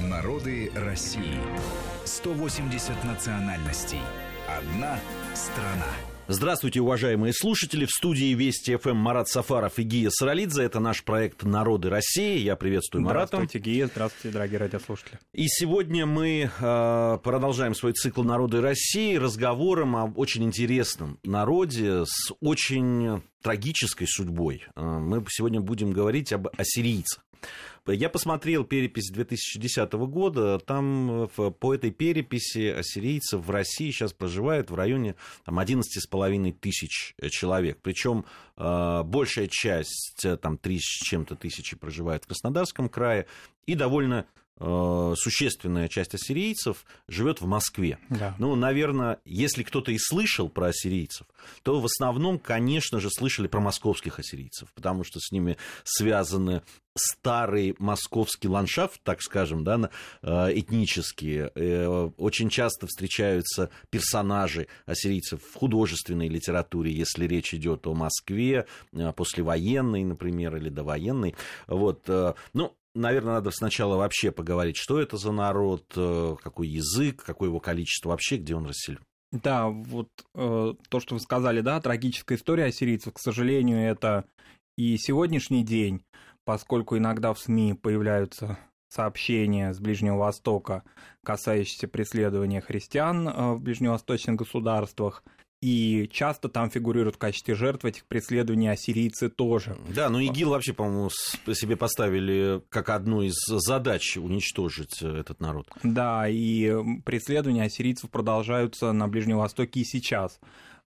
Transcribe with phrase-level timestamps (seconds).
[0.00, 1.40] Народы России.
[2.04, 4.00] 180 национальностей.
[4.46, 4.98] Одна
[5.34, 5.86] страна.
[6.28, 7.86] Здравствуйте, уважаемые слушатели.
[7.86, 10.64] В студии Вести ФМ Марат Сафаров и Гия Саралидзе.
[10.64, 12.38] Это наш проект «Народы России».
[12.38, 13.36] Я приветствую Марата.
[13.36, 13.86] Здравствуйте, Гия.
[13.86, 15.18] Здравствуйте, дорогие радиослушатели.
[15.32, 22.32] И сегодня мы э, продолжаем свой цикл «Народы России» разговором о очень интересном народе с
[22.40, 24.64] очень трагической судьбой.
[24.74, 27.24] Э, мы сегодня будем говорить об ассирийцах.
[27.86, 30.58] Я посмотрел перепись 2010 года.
[30.58, 31.28] Там
[31.60, 37.78] по этой переписи ассирийцев в России сейчас проживает в районе там, 11,5 тысяч человек.
[37.82, 38.24] Причем
[38.56, 43.26] э, большая часть, э, там 3 с чем-то тысячи проживает в Краснодарском крае.
[43.66, 47.98] И довольно Э, существенная часть ассирийцев живет в Москве.
[48.08, 48.34] Да.
[48.38, 51.26] Ну, наверное, если кто-то и слышал про ассирийцев,
[51.62, 56.62] то в основном, конечно же, слышали про московских ассирийцев, потому что с ними связаны
[56.96, 59.90] старый московский ландшафт, так скажем, да,
[60.22, 61.52] э, этнические.
[61.54, 68.66] Э, очень часто встречаются персонажи ассирийцев в художественной литературе, если речь идет о Москве,
[69.14, 71.34] послевоенной, например, или довоенной.
[71.66, 72.08] Вот.
[72.54, 77.60] Ну, наверное, надо сначала вообще поговорить, что это за народ, э, какой язык, какое его
[77.60, 79.00] количество вообще, где он расселен.
[79.32, 84.24] Да, вот э, то, что вы сказали, да, трагическая история ассирийцев, к сожалению, это
[84.76, 86.04] и сегодняшний день,
[86.44, 88.58] поскольку иногда в СМИ появляются
[88.88, 90.84] сообщения с Ближнего Востока,
[91.24, 95.24] касающиеся преследования христиан э, в ближневосточных государствах,
[95.62, 99.76] и часто там фигурируют в качестве жертв этих преследований ассирийцы тоже.
[99.88, 105.68] Да, но ИГИЛ вообще, по-моему, себе поставили как одну из задач уничтожить э, этот народ.
[105.82, 106.72] Да, и
[107.04, 110.38] преследования ассирийцев продолжаются на Ближнем Востоке и сейчас.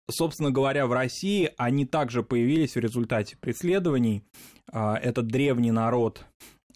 [0.08, 4.22] Собственно говоря, в России они также появились в результате преследований.
[4.72, 6.24] А, этот древний народ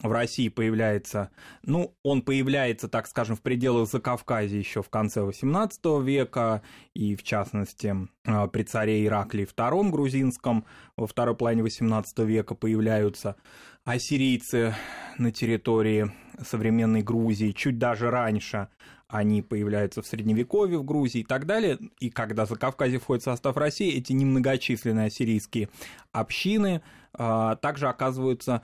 [0.02, 1.30] в России появляется,
[1.62, 6.62] ну, он появляется, так скажем, в пределах Закавказья еще в конце XVIII века,
[6.94, 10.64] и в частности а, при царе Ираклии II грузинском
[10.96, 13.36] во второй половине XVIII века появляются
[13.84, 14.74] ассирийцы
[15.18, 16.10] на территории
[16.44, 18.68] современной Грузии, чуть даже раньше
[19.06, 21.78] они появляются в Средневековье в Грузии и так далее.
[22.00, 25.68] И когда Закавказье входит в состав России, эти немногочисленные ассирийские
[26.10, 28.62] общины а, также оказываются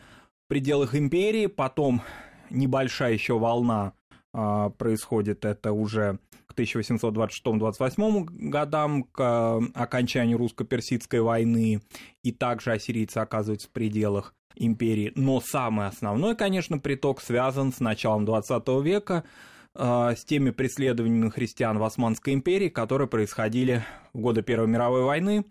[0.51, 2.03] пределах империи, потом
[2.51, 3.93] небольшая еще волна
[4.33, 11.83] а, происходит, это уже к 1826-28 годам, к а, окончанию русско-персидской войны,
[12.25, 15.13] и также ассирийцы оказываются в пределах империи.
[15.15, 19.23] Но самый основной, конечно, приток связан с началом 20 века,
[19.77, 25.45] а, с теми преследованиями христиан в Османской империи, которые происходили в годы Первой мировой войны.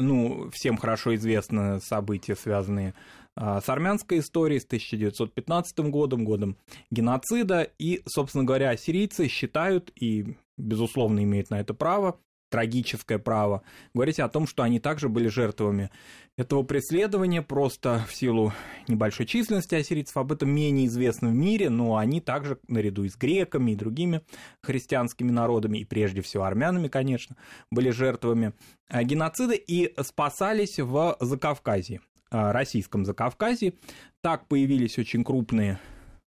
[0.00, 2.94] Ну, всем хорошо известны события, связанные
[3.36, 6.56] а, с армянской историей, с 1915 годом, годом
[6.90, 7.70] геноцида.
[7.78, 12.18] И, собственно говоря, сирийцы считают и, безусловно, имеют на это право,
[12.50, 13.62] трагическое право,
[13.94, 15.90] говорить о том, что они также были жертвами
[16.36, 18.52] этого преследования, просто в силу
[18.88, 23.72] небольшой численности ассирийцев, об этом менее известно в мире, но они также, наряду с греками
[23.72, 24.22] и другими
[24.62, 27.36] христианскими народами, и прежде всего армянами, конечно,
[27.70, 28.52] были жертвами
[28.88, 32.00] а, геноцида и спасались в Закавказье.
[32.30, 33.74] Э, российском Закавказье.
[34.22, 35.80] Так появились очень крупные,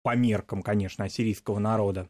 [0.01, 2.09] по меркам, конечно, ассирийского народа,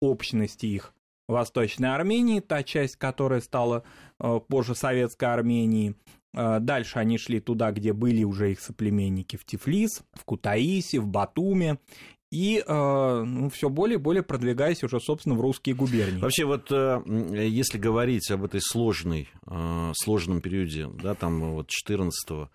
[0.00, 0.94] общности их
[1.32, 3.84] Восточной Армении, та часть, которая стала
[4.20, 5.96] э, позже Советской Арменией.
[6.34, 11.06] Э, дальше они шли туда, где были уже их соплеменники в Тифлис, в Кутаиси, в
[11.06, 11.78] Батуме
[12.32, 16.18] и э, ну, все более и более продвигаясь уже, собственно, в русские губернии.
[16.18, 17.02] Вообще, вот э,
[17.46, 22.48] если говорить об этой сложной, э, сложном периоде, да, там вот 14-16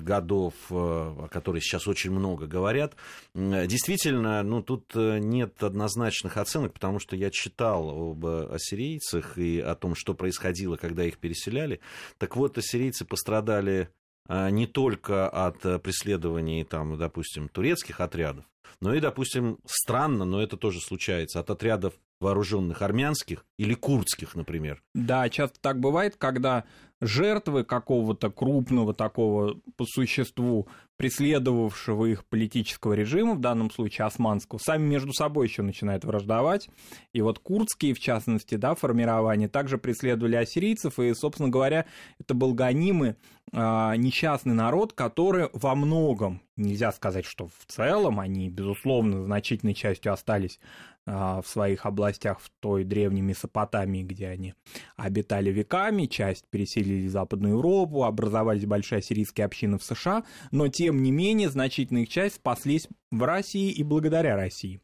[0.00, 2.96] годов, о которой сейчас очень много говорят,
[3.34, 9.94] действительно, ну, тут нет однозначных оценок, потому что я читал об ассирийцах и о том,
[9.94, 11.80] что происходило, когда их переселяли.
[12.16, 13.90] Так вот, ассирийцы пострадали
[14.28, 18.44] не только от преследований, там, допустим, турецких отрядов,
[18.80, 24.82] но и, допустим, странно, но это тоже случается, от отрядов вооруженных армянских или курдских, например.
[24.94, 26.64] Да, часто так бывает, когда
[27.02, 34.84] жертвы какого-то крупного такого по существу преследовавшего их политического режима, в данном случае османского, сами
[34.84, 36.68] между собой еще начинают враждовать.
[37.12, 41.86] И вот курдские, в частности, да, формирования также преследовали ассирийцев, и, собственно говоря,
[42.20, 43.16] это был гонимый
[43.52, 50.12] а, несчастный народ, который во многом, нельзя сказать, что в целом они безусловно, значительной частью
[50.12, 50.60] остались
[51.04, 54.54] в своих областях в той древней Месопотамии, где они
[54.96, 61.02] обитали веками, часть переселили в Западную Европу, образовались большие ассирийские общины в США, но тем
[61.02, 64.80] не менее значительная их часть спаслись в России и благодаря России.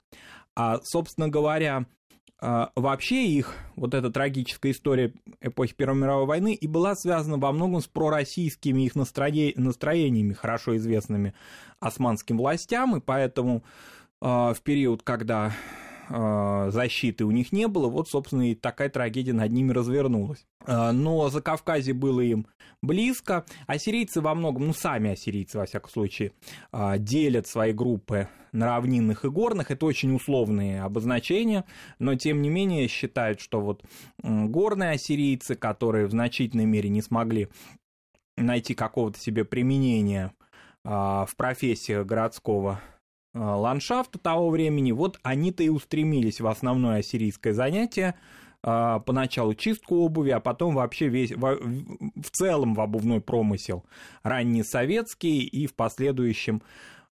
[0.57, 1.87] А, собственно говоря,
[2.41, 7.53] а, вообще их, вот эта трагическая история эпохи Первой мировой войны и была связана во
[7.53, 11.35] многом с пророссийскими их настроениями, хорошо известными
[11.79, 13.63] османским властям, и поэтому
[14.21, 15.53] в период, когда а,
[16.09, 20.47] защиты у них не было, вот, собственно, и такая трагедия над ними развернулась.
[20.67, 22.47] А, но за Кавказе было им
[22.83, 23.45] близко.
[23.67, 26.33] Ассирийцы во многом, ну, сами ассирийцы, во всяком случае,
[26.73, 29.71] а, делят свои группы на равнинных и горных.
[29.71, 31.65] Это очень условные обозначения,
[31.99, 33.83] но, тем не менее, считают, что вот
[34.23, 37.49] горные ассирийцы, которые в значительной мере не смогли
[38.37, 40.33] найти какого-то себе применения
[40.85, 42.98] в профессиях городского Э,
[43.39, 48.15] ландшафта того времени, вот они-то и устремились в основное ассирийское занятие,
[48.63, 53.85] э, поначалу чистку обуви, а потом вообще весь, в, целом в обувной промысел,
[54.23, 56.63] ранний советский и в последующем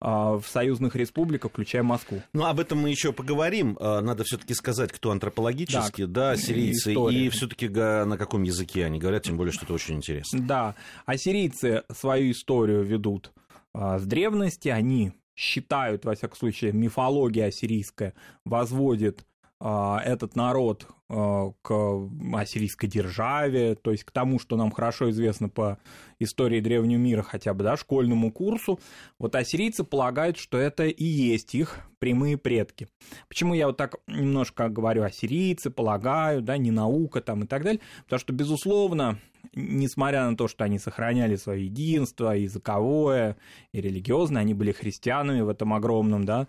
[0.02, 2.22] э, в союзных республиках, включая Москву.
[2.34, 3.78] Ну, об этом мы еще поговорим.
[3.80, 9.24] Надо все-таки сказать, кто антропологически, да, да сирийцы, и все-таки на каком языке они говорят,
[9.24, 10.40] тем более, что это очень интересно.
[10.42, 10.76] Да,
[11.06, 13.32] ассирийцы свою историю ведут
[13.74, 18.14] с древности, они считают, во всяком случае, мифология ассирийская
[18.46, 19.26] возводит
[19.62, 25.78] этот народ а, к ассирийской державе, то есть к тому, что нам хорошо известно по
[26.20, 28.80] истории древнего мира, хотя бы, да, школьному курсу,
[29.20, 32.88] вот ассирийцы полагают, что это и есть их прямые предки.
[33.28, 37.82] Почему я вот так немножко говорю ассирийцы, полагаю, да, не наука там и так далее,
[38.06, 39.20] потому что, безусловно,
[39.54, 43.36] несмотря на то, что они сохраняли свое единство языковое
[43.74, 46.48] и религиозное, они были христианами в этом огромном, да,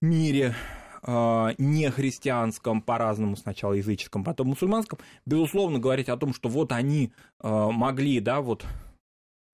[0.00, 0.54] мире,
[1.02, 7.12] э, не христианском, по-разному сначала языческом, потом мусульманском, безусловно, говорить о том, что вот они
[7.40, 8.64] э, могли, да, вот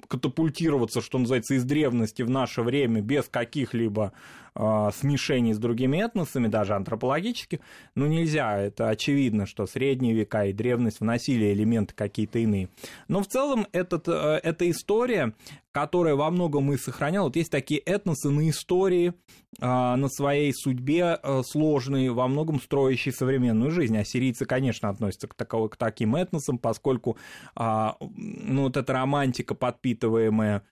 [0.08, 4.12] катапультироваться, что называется, из древности в наше время без каких-либо
[4.54, 7.60] э, смешений с другими этносами, даже антропологических,
[7.94, 12.68] ну нельзя, это очевидно, что средние века и древность вносили элементы какие-то иные.
[13.08, 15.34] Но в целом этот, э, эта история,
[15.72, 19.12] которая во многом и сохраняла, вот есть такие этносы на истории,
[19.60, 23.96] э, на своей судьбе э, сложные, во многом строящие современную жизнь.
[23.96, 27.16] Ассирийцы, конечно, относятся к, таковой, к таким этносам, поскольку
[27.56, 30.62] э, ну, вот эта романтика, подпитываемая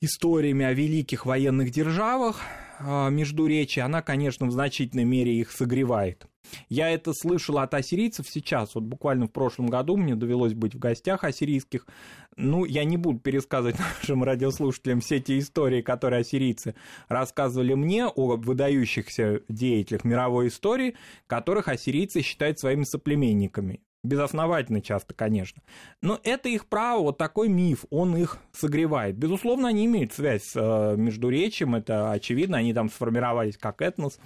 [0.00, 6.26] историями о великих военных державах, а, междуречия, она, конечно, в значительной мере их согревает.
[6.68, 10.78] Я это слышал от ассирийцев сейчас, вот буквально в прошлом году мне довелось быть в
[10.78, 11.86] гостях ассирийских.
[12.36, 16.74] Ну, я не буду пересказывать нашим радиослушателям все те истории, которые ассирийцы
[17.08, 20.96] рассказывали мне о выдающихся деятелях мировой истории,
[21.26, 25.62] которых ассирийцы считают своими соплеменниками безосновательно часто, конечно.
[26.02, 29.16] Но это их право, вот такой миф, он их согревает.
[29.16, 34.18] Безусловно, они имеют связь с э, Междуречием, это очевидно, они там сформировались как этнос.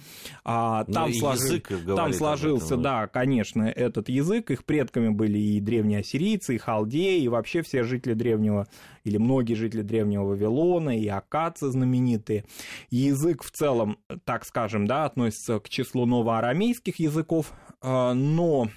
[0.43, 1.59] А, там, ну, сложи...
[1.59, 7.21] там сложился, этом, да, конечно, этот язык, их предками были и древние ассирийцы, и халдеи,
[7.21, 8.67] и вообще все жители древнего,
[9.03, 12.45] или многие жители древнего Вавилона, и акадцы знаменитые.
[12.89, 17.51] Язык в целом, так скажем, да, относится к числу новоарамейских языков,
[17.81, 18.69] э, но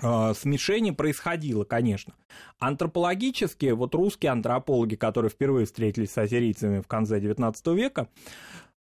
[0.00, 2.14] смешение происходило, конечно.
[2.58, 8.08] Антропологически, вот русские антропологи, которые впервые встретились с ассирийцами в конце XIX века,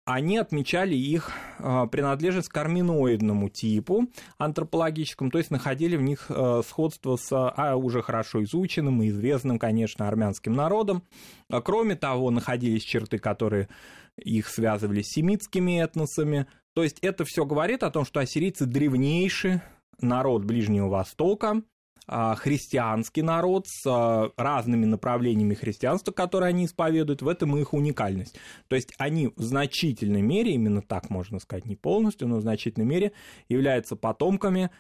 [0.05, 6.62] они отмечали их а, принадлежность к арминоидному типу антропологическому, то есть находили в них а,
[6.66, 11.04] сходство с а, уже хорошо изученным и известным, конечно, армянским народом.
[11.49, 13.69] Кроме того, находились черты, которые
[14.16, 16.47] их связывали с семитскими этносами.
[16.75, 19.61] То есть это все говорит о том, что ассирийцы древнейший
[20.02, 21.62] народ Ближнего Востока,
[22.06, 28.38] а, христианский народ с а, разными направлениями христианства, которые они исповедуют, в этом их уникальность.
[28.68, 32.87] То есть они в значительной мере, именно так можно сказать, не полностью, но в значительной
[32.87, 33.12] мере
[33.49, 34.71] являются потомками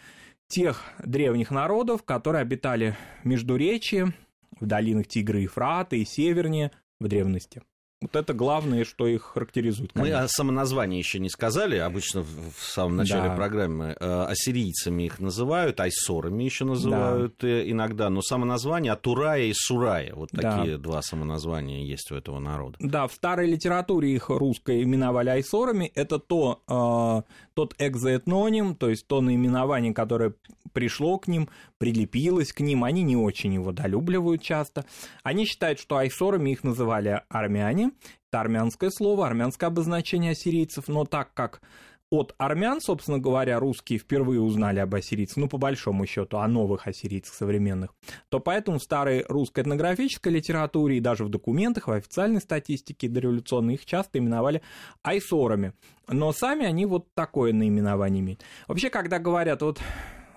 [0.48, 4.12] тех древних народов, которые обитали в Междуречии,
[4.60, 7.62] в долинах Тигра и Фрата и севернее в древности.
[8.02, 9.92] Вот это главное, что их характеризует.
[9.92, 10.18] Конечно.
[10.18, 11.76] Мы о самоназвании еще не сказали.
[11.76, 13.36] Обычно в самом начале да.
[13.36, 17.48] программы э, ассирийцами их называют, айсорами еще называют да.
[17.48, 18.10] Э, иногда.
[18.10, 20.12] Но самоназвание Атурая и Сурая.
[20.14, 20.82] Вот такие да.
[20.82, 22.76] два самоназвания есть у этого народа.
[22.80, 25.92] Да, в старой литературе их русской именовали айсорами.
[25.94, 30.34] Это то, э, тот экзоэтноним, то есть то наименование, которое
[30.72, 32.84] пришло к ним, прилепилось к ним.
[32.84, 34.84] Они не очень его долюбливают часто.
[35.22, 37.91] Они считают, что айсорами их называли армяне.
[38.30, 41.60] Это армянское слово, армянское обозначение ассирийцев, но так как
[42.12, 46.86] от армян, собственно говоря, русские впервые узнали об ассирийцах, ну, по большому счету, о новых
[46.86, 47.94] ассирийцах современных,
[48.28, 53.74] то поэтому в старой русской этнографической литературе и даже в документах, в официальной статистике дореволюционной
[53.74, 54.60] их часто именовали
[55.02, 55.72] айсорами.
[56.06, 58.44] Но сами они вот такое наименование имеют.
[58.68, 59.80] Вообще, когда говорят, вот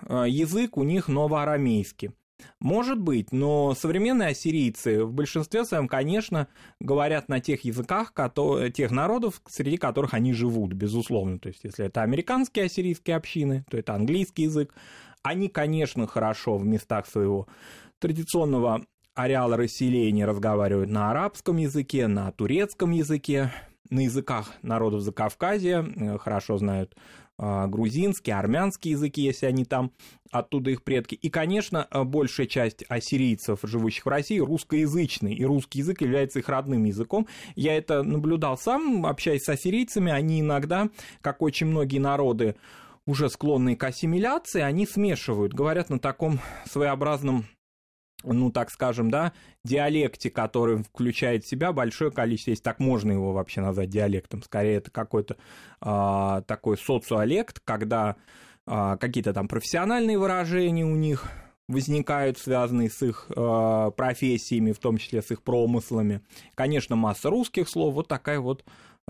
[0.08, 2.12] э, язык у них новоарамейский,
[2.60, 6.48] может быть, но современные ассирийцы в большинстве своем, конечно,
[6.80, 11.38] говорят на тех языках, которые, тех народов, среди которых они живут, безусловно.
[11.38, 14.74] То есть, если это американские ассирийские общины, то это английский язык.
[15.22, 17.46] Они, конечно, хорошо в местах своего
[17.98, 23.50] традиционного ареала расселения разговаривают на арабском языке, на турецком языке,
[23.90, 26.94] на языках народов Закавказья, э, хорошо знают
[27.38, 29.92] грузинский, армянский языки, если они там,
[30.30, 31.14] оттуда их предки.
[31.14, 36.48] И, конечно, а, большая часть ассирийцев, живущих в России, русскоязычный, и русский язык является их
[36.48, 37.26] родным языком.
[37.54, 40.88] Я это наблюдал сам, общаясь с ассирийцами, они иногда,
[41.20, 42.56] как очень многие народы,
[43.06, 47.46] уже склонные к ассимиляции, они смешивают, говорят на таком своеобразном
[48.32, 49.32] ну, так скажем, да,
[49.64, 54.76] диалекте, который включает в себя большое количество, если так можно его вообще назвать диалектом, скорее
[54.76, 55.36] это какой-то
[55.80, 58.16] а, такой социолект, когда
[58.66, 61.26] а, какие-то там профессиональные выражения у них
[61.68, 66.20] возникают, связанные с их э, профессиями, в том числе с их промыслами.
[66.54, 68.64] Конечно, масса русских слов, вот такая вот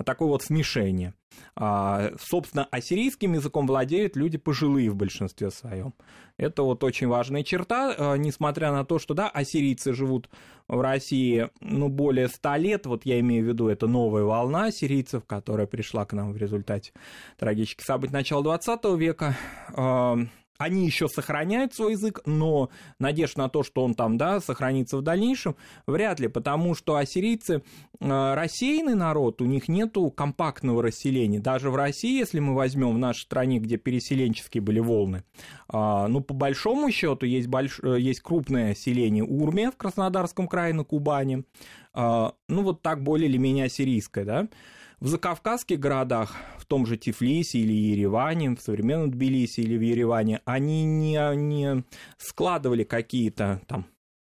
[0.04, 1.14] такое вот смешение.
[1.54, 5.94] А, собственно, ассирийским языком владеют люди пожилые в большинстве своем.
[6.38, 10.28] Это вот очень важная черта, а, несмотря на то, что, да, ассирийцы живут
[10.68, 15.24] в России, ну, более ста лет, вот я имею в виду, это новая волна ассирийцев,
[15.24, 16.92] которая пришла к нам в результате
[17.38, 19.36] трагических событий начала 20 века,
[19.74, 20.18] а,
[20.58, 25.02] они еще сохраняют свой язык, но надежда на то, что он там, да, сохранится в
[25.02, 27.62] дальнейшем, вряд ли, потому что ассирийцы
[28.00, 31.40] э, рассеянный народ, у них нету компактного расселения.
[31.40, 35.24] Даже в России, если мы возьмем в нашей стране, где переселенческие были волны,
[35.72, 37.80] э, ну, по большому счету есть, больш...
[37.82, 41.44] Э, есть крупное селение Урме в Краснодарском крае на Кубани,
[41.94, 44.48] э, ну, вот так более или менее ассирийское, да,
[45.00, 50.40] в закавказских городах, в том же Тифлисе или Ереване, в современном Тбилиси или в Ереване,
[50.44, 51.84] они не, не
[52.18, 53.86] складывали какие-то там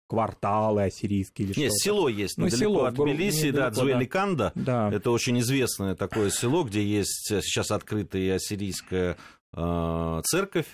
[0.09, 1.83] кварталы ассирийские или Нет, что-то.
[1.83, 4.53] село есть ну, село, от Тбилиси, да, Дзуэликанда.
[4.55, 4.91] Да.
[4.93, 9.17] Это очень известное такое село, где есть сейчас открытая ассирийская
[9.53, 10.67] э, церковь.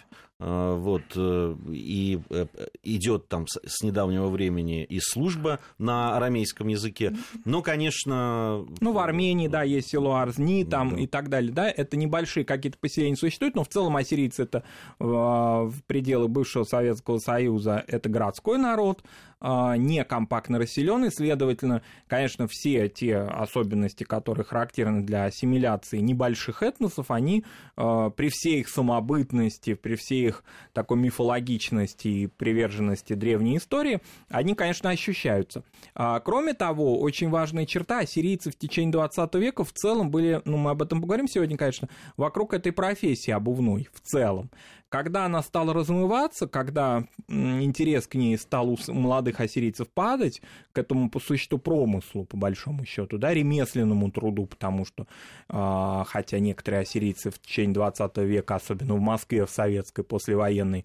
[0.45, 2.47] А, вот, э, и э,
[2.83, 7.15] идет там с недавнего времени и служба на арамейском языке.
[7.45, 8.67] Но, конечно...
[8.81, 11.01] Ну, в Армении, да, есть село Арзни там да.
[11.01, 14.65] и так далее, да, это небольшие какие-то поселения существуют, но в целом ассирийцы это
[14.99, 19.05] в пределы бывшего Советского Союза, это городской народ,
[19.45, 27.11] а, не компактно расселенный, следовательно, конечно, все те особенности, которые характерны для ассимиляции небольших этносов,
[27.11, 27.45] они
[27.77, 30.32] а, при всей их самобытности, при всей их
[30.73, 35.65] такой мифологичности и приверженности древней истории, они, конечно, ощущаются.
[35.95, 40.57] А, кроме того, очень важная черта, ассирийцы в течение 20 века в целом были, ну,
[40.57, 44.51] мы об этом поговорим сегодня, конечно, вокруг этой профессии обувной в целом.
[44.93, 51.09] Когда она стала размываться, когда интерес к ней стал у молодых ассирийцев падать, к этому
[51.09, 55.07] по существу промыслу, по большому счету, да, ремесленному труду, потому что,
[55.49, 60.85] э, хотя некоторые ассирийцы в течение 20 века, особенно в Москве, в советской, послевоенной,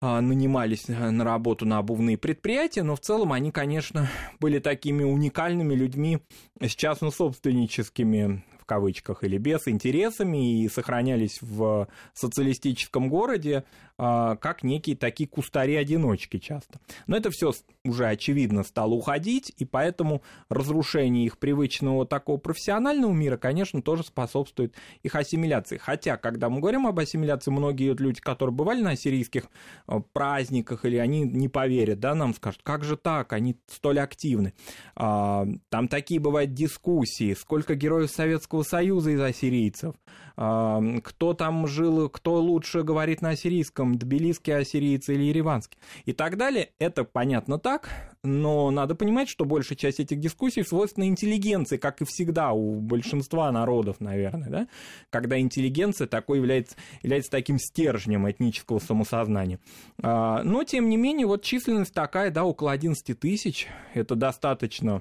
[0.00, 4.08] а, нанимались на работу на обувные предприятия, но в целом они, конечно,
[4.40, 6.20] были такими уникальными людьми
[6.58, 13.62] с частно-собственническими в кавычках или без интересами и сохранялись в социалистическом городе
[13.96, 16.80] а, как некие такие кустари-одиночки часто.
[17.06, 17.52] Но это все
[17.84, 20.20] уже очевидно стало уходить, и поэтому
[20.50, 25.78] разрушение их привычного такого профессионального мира, конечно, тоже способствует их ассимиляции.
[25.78, 29.44] Хотя, когда мы говорим об ассимиляции, многие люди, которые бывали на сирийских
[29.86, 34.52] а, праздниках, или они не поверят, да, нам скажут, как же так, они столь активны.
[34.96, 39.94] А, там такие бывают дискуссии, сколько героев Советского Союза из ассирийцев,
[40.36, 46.70] кто там жил, кто лучше говорит на ассирийском, тбилисский ассирийцы или ереванский и так далее.
[46.78, 47.88] Это понятно так,
[48.22, 53.50] но надо понимать, что большая часть этих дискуссий свойственна интеллигенции, как и всегда у большинства
[53.50, 54.68] народов, наверное, да?
[55.10, 59.58] когда интеллигенция такой является, является таким стержнем этнического самосознания.
[60.02, 65.00] А, но, тем не менее, вот численность такая, да, около 11 тысяч, это достаточно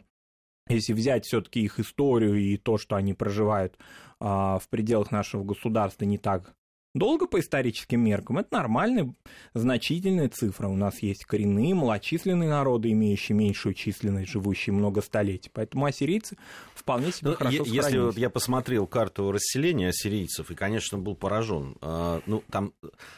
[0.67, 3.77] если взять все-таки их историю и то, что они проживают
[4.19, 6.55] а, в пределах нашего государства не так
[6.95, 9.13] долго по историческим меркам, это нормальная,
[9.53, 10.67] значительная цифра.
[10.67, 15.51] У нас есть коренные, малочисленные народы, имеющие меньшую численность, живущие много столетий.
[15.53, 16.37] Поэтому ассирийцы
[16.73, 18.05] вполне себе ну, хорошо Если сохранились.
[18.05, 21.75] вот я посмотрел карту расселения ассирийцев, и, конечно, был поражен.
[21.81, 22.73] А, ну, там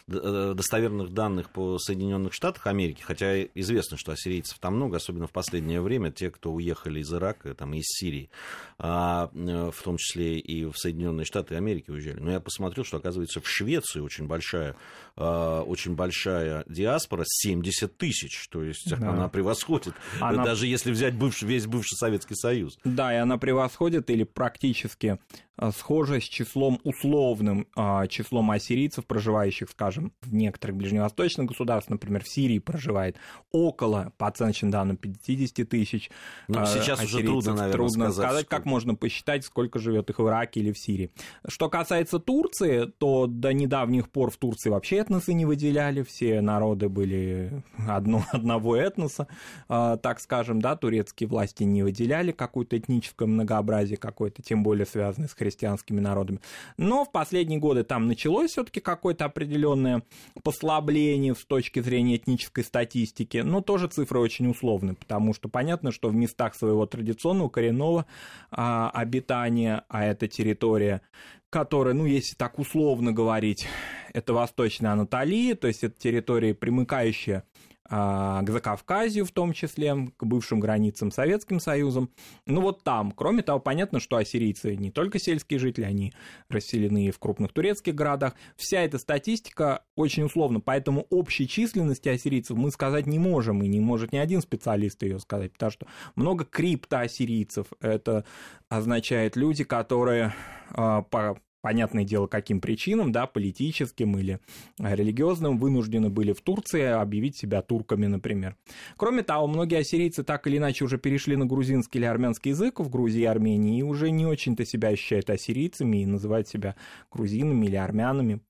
[0.07, 5.31] э, достоверных данных по Соединенных Штатах Америки, хотя известно, что ассирийцев там много, особенно в
[5.31, 8.31] последнее время, те, кто уехали из Ирака, там, из Сирии,
[8.79, 12.19] а, э, в том числе и в Соединенные Штаты Америки уезжали.
[12.19, 14.75] Но я посмотрел, что, оказывается, в Швеции очень большая,
[15.15, 19.09] а, очень большая диаспора, 70 тысяч, то есть да.
[19.09, 20.43] она превосходит, она...
[20.43, 22.77] даже если взять бывший, весь бывший Советский Союз.
[22.83, 25.19] Да, и она превосходит или практически
[25.57, 32.23] а, схожа с числом условным, а, числом ассирийцев, проживающих, скажем, в некоторых ближневосточных государствах, например,
[32.23, 33.17] в Сирии проживает
[33.51, 36.11] около, по оценочным данным, 50 тысяч
[36.47, 40.27] ну, сейчас уже трудно, наверное, трудно сказать, сказать как можно посчитать, сколько живет их в
[40.27, 41.11] Ираке или в Сирии.
[41.47, 46.89] Что касается Турции, то до недавних пор в Турции вообще этносы не выделяли, все народы
[46.89, 49.27] были одно, одного этноса,
[49.67, 55.27] а, так скажем, да, турецкие власти не выделяли какое-то этническое многообразие какое-то, тем более связанное
[55.27, 56.39] с христианскими народами.
[56.77, 60.03] Но в последние годы там началось все-таки какое-то определенное
[60.43, 66.09] послабление с точки зрения этнической статистики, но тоже цифры очень условны, потому что понятно, что
[66.09, 68.05] в местах своего традиционного коренного
[68.51, 71.01] а, обитания, а это территория
[71.49, 73.67] которая, ну, если так условно говорить,
[74.13, 77.43] это Восточная Анатолия, то есть это территория, примыкающая
[77.76, 82.09] а, к Закавказью в том числе, к бывшим границам Советским Союзом.
[82.45, 83.11] Ну вот там.
[83.11, 86.13] Кроме того, понятно, что ассирийцы не только сельские жители, они
[86.49, 88.33] расселены в крупных турецких городах.
[88.55, 93.79] Вся эта статистика очень условна, поэтому общей численности ассирийцев мы сказать не можем, и не
[93.79, 97.67] может ни один специалист ее сказать, потому что много криптоассирийцев.
[97.79, 98.25] Это
[98.69, 100.33] означает люди, которые
[100.71, 104.39] а, по понятное дело, каким причинам, да, политическим или
[104.79, 108.55] э, религиозным, вынуждены были в Турции объявить себя турками, например.
[108.95, 112.89] Кроме того, многие ассирийцы так или иначе уже перешли на грузинский или армянский язык в
[112.89, 116.75] Грузии и Армении и уже не очень-то себя ощущают ассирийцами и называют себя
[117.11, 118.41] грузинами или армянами.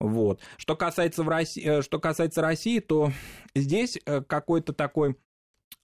[0.00, 0.40] Вот.
[0.56, 3.12] Что касается, в России, э, что касается России, то
[3.54, 5.16] здесь э, какой-то такой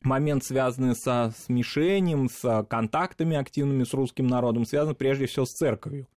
[0.04, 6.09] момент, связанный со смешением, с контактами активными с русским народом, связан прежде всего с церковью.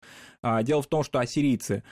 [0.42, 1.84] А, дело в том, что ассирийцы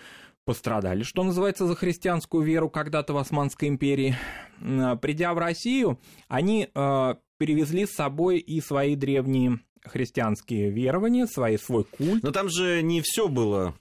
[0.46, 4.16] пострадали, что называется, за христианскую веру когда-то в Османской империи.
[4.62, 11.58] А, придя в Россию, они а, перевезли с собой и свои древние христианские верования, свои,
[11.58, 12.24] свой культ.
[12.24, 13.76] Но там же не все было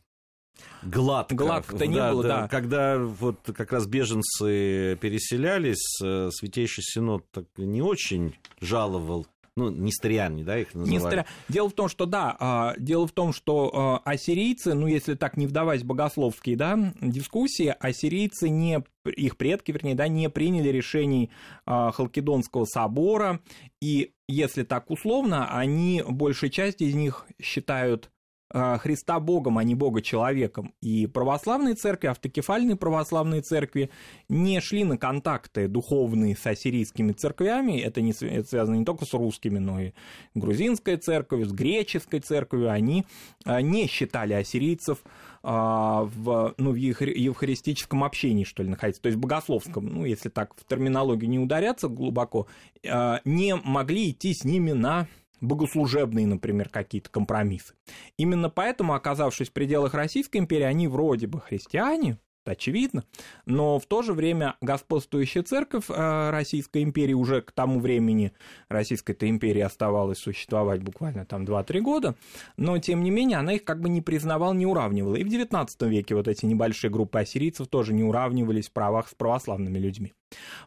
[0.83, 1.35] гладко.
[1.35, 2.49] Гладко-то не было, да.
[2.49, 10.45] Когда вот как раз беженцы переселялись, э, Святейший Синод так не очень жаловал ну, нестериане,
[10.45, 11.05] да, их называют.
[11.05, 11.27] Нестыря...
[11.49, 15.37] Дело в том, что, да, а, дело в том, что а, ассирийцы, ну, если так
[15.37, 21.31] не вдаваясь в богословские, да, дискуссии, ассирийцы не, их предки, вернее, да, не приняли решений
[21.67, 23.41] а, Халкидонского собора,
[23.81, 28.11] и если так условно, они, большая часть из них считают
[28.53, 30.75] Христа Богом, а не Бога человеком.
[30.81, 33.91] И православные церкви, автокефальные православные церкви
[34.29, 37.81] не шли на контакты духовные с ассирийскими церквями.
[37.81, 39.93] Это, не, это связано не только с русскими, но и
[40.35, 42.71] грузинской церковью, с греческой церковью.
[42.71, 43.07] Они
[43.45, 45.03] а, не считали ассирийцев
[45.43, 50.55] а, в, ну, в евхаристическом общении, что ли, находиться, то есть богословском, ну, если так
[50.57, 52.47] в терминологию не ударяться глубоко,
[52.83, 55.09] не могли идти с ними на
[55.43, 57.75] богослужебные, например, какие-то компромиссы.
[58.17, 62.19] Именно поэтому, оказавшись в пределах Российской империи, они вроде бы христиане,
[62.51, 63.05] очевидно,
[63.47, 68.33] но в то же время господствующая церковь э, Российской империи уже к тому времени
[68.69, 72.15] Российской-то империи оставалось существовать буквально там 2-3 года,
[72.57, 75.17] но тем не менее она их как бы не признавала, не уравнивала.
[75.17, 79.15] И в 19 веке вот эти небольшие группы ассирийцев тоже не уравнивались в правах с
[79.15, 80.13] православными людьми.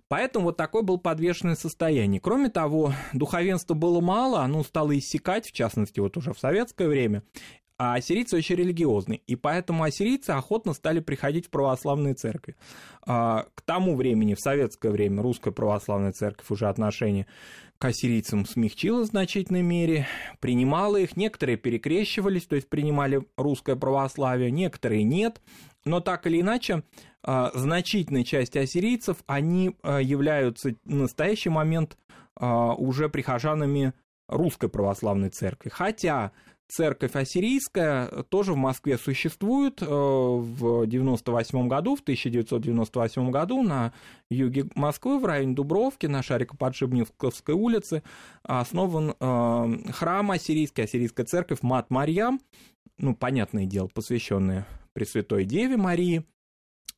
[0.08, 2.22] Поэтому вот такое было подвешенное состояние.
[2.22, 7.24] Кроме того, духовенства было мало, оно стало иссякать, в частности, вот уже в советское время,
[7.78, 12.56] а ассирийцы очень религиозны, и поэтому ассирийцы охотно стали приходить в православные церкви.
[13.06, 17.28] А, к тому времени, в советское время, русская православная церковь уже отношение
[17.78, 20.08] к ассирийцам смягчила в значительной мере,
[20.40, 25.42] принимала их, некоторые перекрещивались, то есть принимали русское православие, некоторые нет,
[25.84, 26.84] но так или иначе,
[27.24, 31.98] а, значительная часть ассирийцев, они а, являются в настоящий момент
[32.38, 33.94] уже прихожанами
[34.28, 35.70] русской православной церкви.
[35.70, 36.34] Хотя
[36.67, 39.82] церковь ассирийская тоже в Москве существует.
[39.82, 43.93] Э, в 98 году, в 1998 году на
[44.30, 48.04] юге Москвы, в районе Дубровки, на Шарико-Подшипниковской улице,
[48.43, 52.39] основан э, храм ассирийский, ассирийская церковь Мат Марьям,
[52.97, 56.25] ну, понятное дело, посвященная Пресвятой Деве Марии,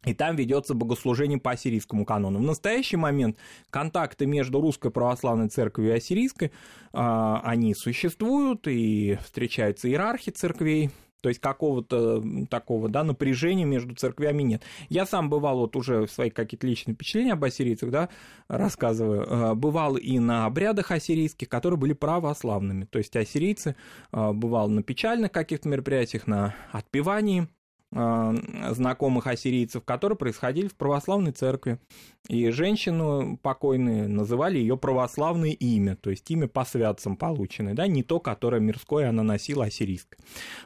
[0.05, 2.39] и там ведется богослужение по ассирийскому канону.
[2.39, 3.37] В настоящий момент
[3.69, 6.51] контакты между Русской Православной Церковью и Ассирийской,
[6.93, 14.43] а, они существуют, и встречаются иерархи церквей, то есть какого-то такого да, напряжения между церквями
[14.43, 14.63] нет.
[14.89, 18.09] Я сам бывал, вот уже свои какие-то личные впечатления об ассирийцах, да,
[18.47, 22.85] рассказываю, э, бывал и на обрядах ассирийских, которые были православными.
[22.85, 23.75] То есть ассирийцы
[24.11, 27.47] э, бывал на печальных каких-то мероприятиях, на отпевании
[27.91, 31.79] знакомых ассирийцев, которые происходили в православной церкви.
[32.27, 38.03] И женщину покойную называли ее православное имя, то есть имя по святцам полученное, да, не
[38.03, 40.19] то, которое мирское она носила ассирийское.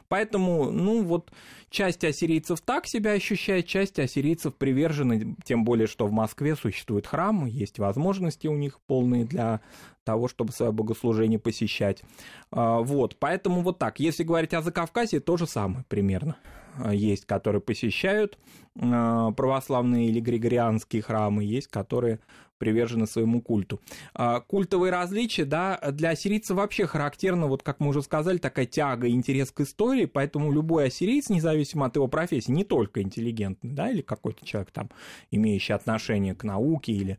[0.08, 1.30] Поэтому, ну вот,
[1.70, 7.46] часть ассирийцев так себя ощущает, часть ассирийцев привержены, тем более, что в Москве существует храм,
[7.46, 9.60] есть возможности у них полные для
[10.02, 12.02] того, чтобы свое богослужение посещать.
[12.50, 14.00] А, вот, поэтому вот так.
[14.00, 16.36] Если говорить о Закавказье, то же самое примерно.
[16.78, 18.38] Э, есть, которые посещают
[18.76, 22.20] э, православные или григорианские храмы, есть, которые
[22.58, 23.80] привержены своему культу.
[24.14, 29.08] А, культовые различия, да, для ассирийцев вообще характерно, вот как мы уже сказали, такая тяга
[29.08, 34.00] интерес к истории, поэтому любой ассирийц, независимо от его профессии, не только интеллигентный, да, или
[34.00, 34.90] какой-то человек там,
[35.32, 37.18] имеющий отношение к науке или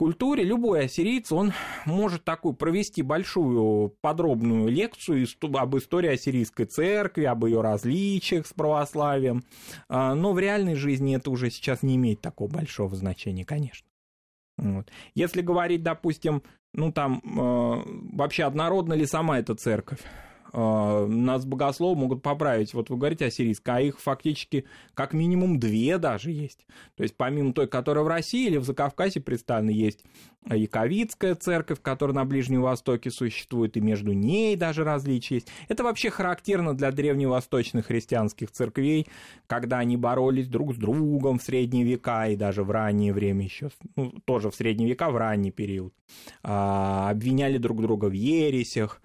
[0.00, 1.52] культуре любой ассирийц, он
[1.84, 9.44] может такую провести большую подробную лекцию об истории ассирийской церкви, об ее различиях с православием,
[9.90, 13.86] а, но в реальной жизни это уже сейчас не имеет такого большого значения, конечно.
[14.56, 14.90] Вот.
[15.14, 17.82] Если говорить, допустим, ну там э,
[18.16, 20.00] вообще однородна ли сама эта церковь?
[20.52, 22.74] А, нас богословы могут поправить.
[22.74, 26.66] Вот вы говорите о сирийской, а их фактически как минимум две даже есть.
[26.96, 30.04] То есть помимо той, которая в России или в Закавказье представлена, есть
[30.46, 35.48] Яковицкая церковь, которая на Ближнем Востоке существует, и между ней даже различия есть.
[35.68, 39.06] Это вообще характерно для древневосточных христианских церквей,
[39.46, 43.68] когда они боролись друг с другом в средние века и даже в раннее время еще,
[43.96, 45.92] ну, тоже в средние века, в ранний период.
[46.42, 49.02] А, обвиняли друг друга в ересях,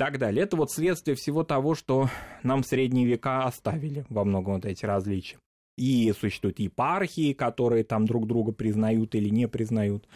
[0.00, 0.44] так далее.
[0.44, 2.08] Это вот следствие всего того, что
[2.42, 5.36] нам в средние века оставили во многом вот эти различия.
[5.76, 10.08] И существуют епархии, которые там друг друга признают или не признают.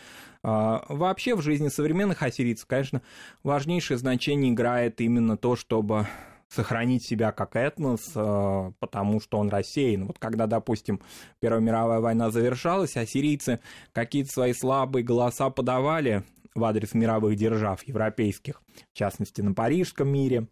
[0.43, 3.03] А, вообще в жизни современных ассирийцев, конечно,
[3.43, 6.07] важнейшее значение играет именно то, чтобы
[6.49, 10.07] сохранить себя как этнос, а, потому что он рассеян.
[10.07, 11.03] Вот когда, допустим,
[11.41, 13.61] Первая мировая война завершалась, ассирийцы
[13.93, 18.63] какие-то свои слабые голоса подавали, в адрес мировых держав европейских,
[18.93, 20.49] в частности на парижском мире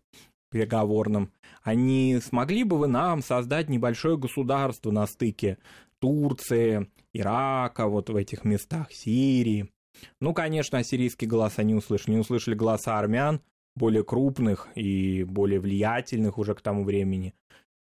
[0.51, 5.59] переговорном, они смогли бы вы нам создать небольшое государство на стыке
[5.99, 9.71] Турции, Ирака, вот в этих местах, Сирии.
[10.21, 13.41] Ну, конечно, ассирийские голоса не услышали, не услышали голоса армян,
[13.77, 17.35] более крупных и более влиятельных уже к тому времени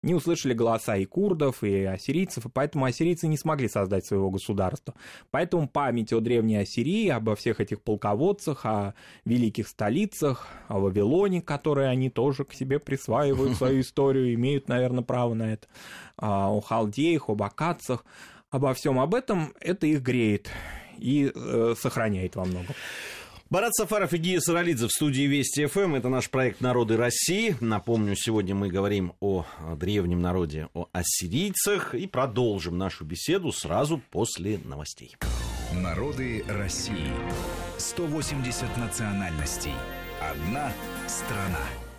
[0.02, 4.94] не услышали голоса и курдов, и ассирийцев, и поэтому ассирийцы не смогли создать своего государства.
[5.30, 11.88] Поэтому память о древней Ассирии, обо всех этих полководцах, о великих столицах, о Вавилоне, которые
[11.88, 15.66] они тоже к себе присваивают свою историю, имеют, наверное, право на это,
[16.16, 18.04] а, о халдеях, об акадцах,
[18.50, 20.50] обо всем об этом, это их греет
[20.98, 22.74] и э, сохраняет во многом.
[23.50, 25.96] Барат Сафаров и Гия Саралидзе в студии Вести ФМ.
[25.96, 27.56] Это наш проект «Народы России».
[27.58, 31.96] Напомню, сегодня мы говорим о древнем народе, о ассирийцах.
[31.96, 35.16] И продолжим нашу беседу сразу после новостей.
[35.74, 37.10] Народы России.
[37.78, 39.74] 180 национальностей.
[40.20, 40.72] Одна
[41.08, 41.89] страна.